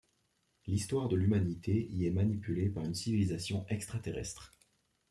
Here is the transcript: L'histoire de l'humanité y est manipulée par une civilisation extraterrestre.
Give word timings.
L'histoire 0.65 1.09
de 1.09 1.15
l'humanité 1.15 1.87
y 1.91 2.07
est 2.07 2.09
manipulée 2.09 2.69
par 2.69 2.83
une 2.83 2.95
civilisation 2.95 3.67
extraterrestre. 3.69 4.51